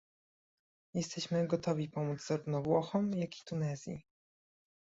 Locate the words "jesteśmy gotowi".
0.93-1.89